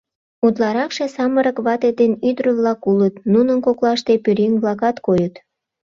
Утларакше 0.45 1.05
самырык 1.15 1.57
вате 1.65 1.89
ден 1.99 2.11
ӱдыр-влак 2.29 2.79
улыт, 2.91 3.15
нунын 3.33 3.59
коклаште 3.65 4.13
пӧръеҥ-влакат 4.23 4.97
койыт. 5.05 5.35